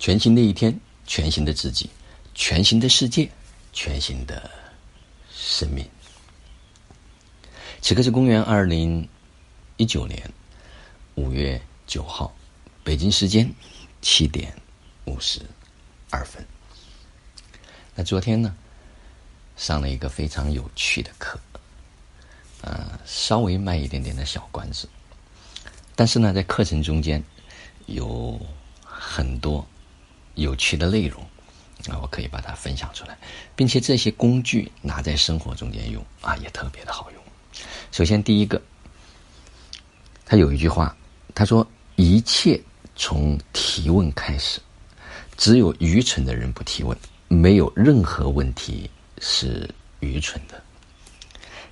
[0.00, 1.90] 全新的一天，全新的自己，
[2.34, 3.30] 全新的世界，
[3.70, 4.50] 全新的
[5.30, 5.86] 生命。
[7.82, 9.06] 此刻是公元二零
[9.76, 10.32] 一九年
[11.16, 12.34] 五月九号，
[12.82, 13.52] 北京时间
[14.00, 14.50] 七点
[15.04, 15.42] 五十
[16.08, 16.42] 二分。
[17.94, 18.56] 那昨天呢，
[19.58, 21.38] 上了一个非常有趣的课，
[22.62, 24.88] 呃，稍微卖一点点的小关子，
[25.94, 27.22] 但是呢，在课程中间
[27.84, 28.40] 有
[28.82, 29.62] 很多。
[30.40, 31.22] 有趣的内容，
[31.88, 33.16] 啊，我可以把它分享出来，
[33.54, 37.22] 并且这些工具拿在生活中间用啊，也特别的好用。
[37.92, 38.60] 首先，第一个，
[40.24, 40.96] 他有一句话，
[41.34, 41.66] 他说
[41.96, 42.58] ：“一切
[42.96, 44.60] 从提问开始，
[45.36, 46.96] 只有愚蠢的人不提问，
[47.28, 49.68] 没有任何问题是
[50.00, 50.62] 愚蠢的。”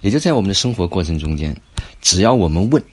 [0.02, 1.58] 也就在我们的生活过程中间，
[2.02, 2.84] 只要我们问，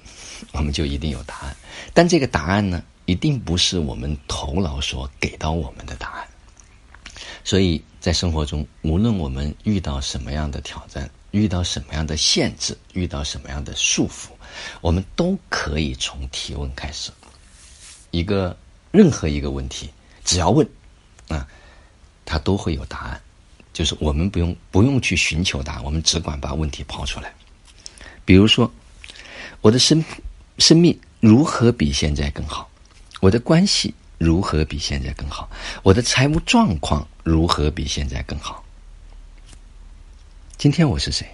[0.54, 1.56] 我们就一定有答案。
[1.94, 2.82] 但这个答案呢？
[3.06, 6.28] 一定不是我们头脑所给到我们的答案，
[7.44, 14.30] 所以在生活中，无论我们遇到什么样的挑战，遇到什么样的限制，遇到什么样的束缚，
[14.82, 17.12] 我们都可以从提问开始。
[18.12, 18.58] 一个
[18.92, 19.90] 任何一个问题，
[20.24, 20.68] 只要问，
[21.28, 21.48] 啊，
[22.26, 23.22] 它都会有答案。
[23.74, 27.34] 就是我们不用不用去寻求答案，我们只管把问题抛出来。
[28.24, 28.72] 比如说，
[29.62, 30.04] 我的生
[30.58, 32.68] 生命如何比现在更好？
[33.26, 35.50] 我的关系如何比现在更好？
[35.82, 38.64] 我的财务状况如何比现在更好？
[40.60, 41.28] 今天我是谁？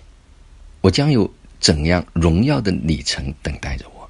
[0.79, 4.09] 我将有怎样荣耀的里程等待着我？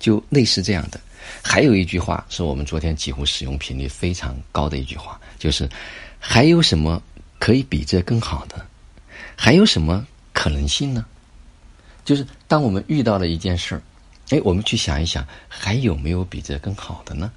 [0.00, 1.00] 就类似这样的。
[1.40, 5.70] 还有一句话是我们昨天几乎使用频率非常高的一句话，就是
[6.18, 7.00] 还有什么
[7.38, 8.66] 可以比这更好的？
[9.36, 11.06] 还有什么可能性呢？
[12.04, 13.82] 就是当我们遇到了一件事儿。
[14.30, 17.32] 哎，我们去想一想，还有没有比这更好的呢？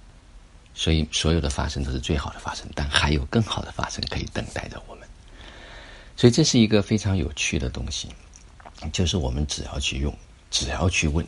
[0.74, 5.08] 所以，所有的发生都是最好的发生，但还有更好的发生可以等待着我们。
[6.16, 8.10] 所以，这是一个非常有趣的东西，
[8.92, 10.14] 就是我们只要去用，
[10.50, 11.26] 只要去问，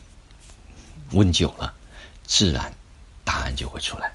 [1.12, 1.72] 问久了，
[2.26, 2.72] 自然
[3.22, 4.12] 答案就会出来。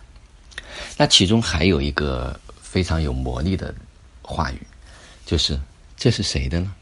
[0.98, 3.74] 那其中还有一个非常有魔力的
[4.22, 4.62] 话语，
[5.26, 5.60] 就是
[5.96, 6.74] 这是谁的呢？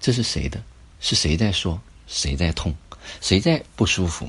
[0.00, 0.62] 这是谁的？
[1.00, 1.80] 是谁在说？
[2.06, 2.74] 谁在痛？
[3.20, 4.28] 谁在不舒服？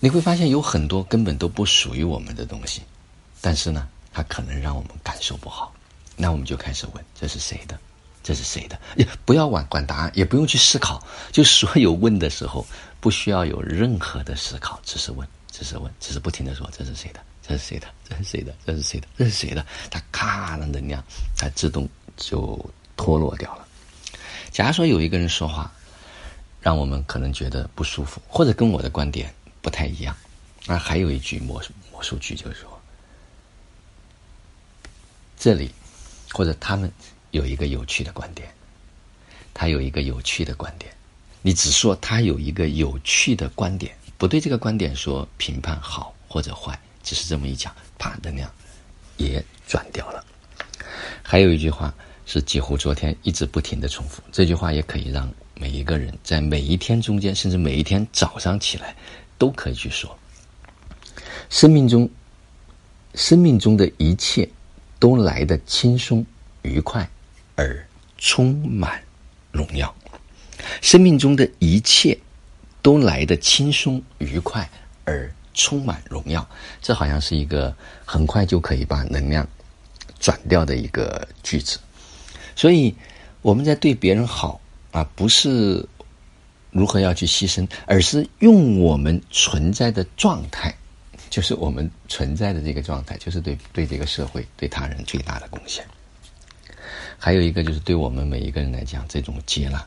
[0.00, 2.82] 你会发现有很多根本都不属于我们的东西，
[3.40, 5.74] 但是呢，它可能让我们感受不好。
[6.16, 7.76] 那我们就开始问：这是谁的？
[8.22, 8.78] 这是谁的？
[8.96, 11.04] 也不要管管答案，也不用去思考。
[11.32, 12.64] 就所有问的时候，
[13.00, 17.20] 不需要有任何的思考，只是问，只是问，只是不停的说：这是谁的？
[17.42, 17.88] 这是谁的？
[18.08, 18.54] 这是谁的？
[18.64, 19.08] 这是谁的？
[19.16, 19.66] 这是谁的？
[19.90, 21.02] 它咔的能量，
[21.36, 22.58] 它自动就
[22.96, 23.66] 脱落掉了。
[24.52, 25.72] 假如说有一个人说话。
[26.68, 30.14] 让我们可能觉得不舒服，或者跟我的观点不太一样。
[30.66, 32.78] 那还有一句魔术魔术句，就是说，
[35.38, 35.70] 这里
[36.30, 36.92] 或者他们
[37.30, 38.52] 有一个有趣的观点，
[39.54, 40.92] 他有一个有趣的观点，
[41.40, 48.52] 你只说他有一个有趣的观点，不对这个观点说评判好或者坏，只是这么一讲，啪，能量
[49.16, 50.22] 也转掉了。
[51.22, 51.94] 还有一句话
[52.26, 55.26] 是几乎昨天一直不停的重复，这句话也可以让。
[55.60, 58.94] 每一个人在每一天中间，甚至每一天早上起来，
[59.36, 60.16] 都可以去说：
[61.50, 62.08] 生命中，
[63.14, 64.48] 生命中的一切
[65.00, 66.24] 都来得轻松
[66.62, 67.10] 愉快
[67.56, 67.84] 而
[68.18, 69.02] 充满
[69.50, 69.92] 荣耀。
[70.80, 72.16] 生命中的一切
[72.80, 74.70] 都来得轻松愉快
[75.04, 76.48] 而充满荣耀。
[76.80, 79.44] 这好像是一个很快就可以把能量
[80.20, 81.80] 转掉的一个句子。
[82.54, 82.94] 所以
[83.42, 84.60] 我们在对别人好。
[84.98, 85.86] 啊，不是
[86.72, 90.74] 如何要去牺牲，而是用我们存在的状态，
[91.30, 95.84] 就是我们存在的这个状态，就是对对这个社会、对他人最大的贡献。
[97.16, 99.80] 还有一个就是对我们每一个人来讲，这种接纳，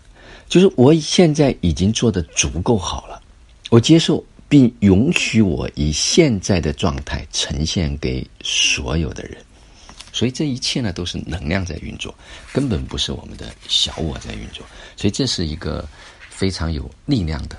[0.47, 3.21] 就是我现在已经做的足够好了，
[3.69, 9.35] 我接受并允许我以现在的状态呈现给所有的人。
[10.13, 12.13] 所以这一切呢，都是能量在运作，
[12.51, 14.65] 根本不是我们的小我在运作。
[14.97, 15.87] 所以这是一个
[16.29, 17.57] 非常有力量的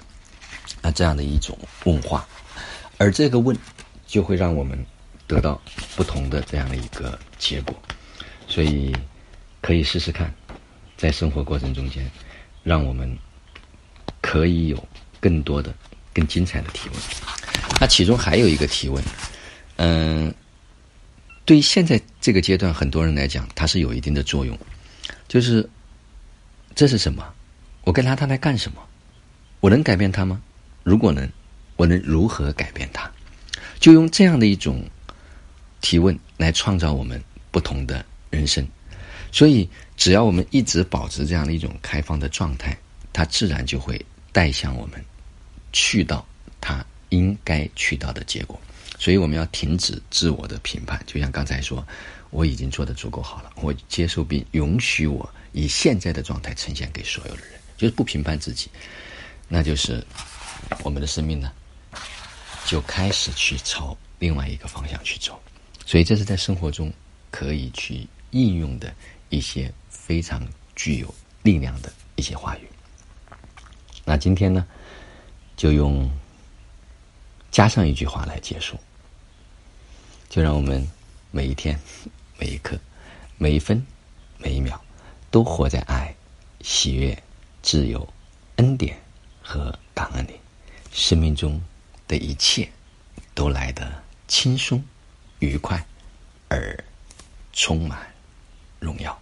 [0.83, 2.29] 啊这样的一种问话，
[2.99, 3.57] 而这个问
[4.07, 4.79] 就会让我们
[5.27, 5.61] 得到
[5.97, 7.75] 不同的这样的一个结果。
[8.47, 8.95] 所以
[9.63, 10.33] 可以试试看，
[10.99, 12.11] 在生活过程中间，
[12.63, 13.17] 让我们
[14.21, 14.89] 可以有
[15.21, 15.75] 更多的、
[16.13, 16.99] 更精彩的提问。
[17.81, 19.03] 那其中还有一个提问，
[19.77, 20.33] 嗯。
[21.45, 24.59] 对于现在这个阶段，很多人来讲，它是有一定的作用。
[25.29, 25.69] 就是
[26.75, 27.25] 这是什么？
[27.85, 28.81] 我跟他，他来干什么？
[29.61, 30.41] 我能改变他吗？
[30.83, 31.29] 如果能，
[31.77, 33.11] 我能如何改变他？
[33.81, 34.85] 就用这样的一种
[35.81, 38.67] 提问来创造我们不同的人生。
[39.33, 42.77] 所以，只要我们一直保持这样的一种开放的状态，
[43.13, 45.03] 它自然就会带向我们
[45.73, 46.25] 去到
[46.61, 48.61] 它应该去到的结果。
[49.03, 51.03] 所以，我们要停止自我的评判。
[51.09, 51.85] 就像刚才说，
[52.31, 58.71] 我已经做的足够好了，我接受并允许我以现在的状态呈现给所有的人，就是不评判自己，
[59.49, 60.07] 那就是
[60.85, 61.51] 我们的生命呢。
[62.65, 65.37] 就开始去朝另外一个方向去走，
[65.85, 66.93] 所以这是在生活中
[67.29, 68.95] 可以去应用的
[69.31, 70.47] 一些非常
[70.77, 71.13] 具有
[71.43, 72.69] 力量的一些话语。
[74.05, 74.65] 那今天呢，
[75.57, 76.09] 就用
[77.51, 78.79] 加上一句话来结束，
[80.33, 80.89] 就让我们
[81.31, 81.79] 每一天、
[82.41, 82.81] 每一刻、
[83.37, 83.87] 每一分、
[84.39, 84.81] 每一秒，
[85.31, 86.17] 都活在爱、
[86.63, 87.23] 喜悦、
[87.61, 88.09] 自由、
[88.57, 88.99] 恩典
[89.43, 90.41] 和感恩里，
[90.91, 91.61] 生命中。
[92.09, 92.69] 的一切
[93.33, 94.85] 都来得轻松、
[95.39, 95.87] 愉快
[96.49, 96.85] 而
[97.55, 98.13] 充满
[98.81, 99.22] 荣耀。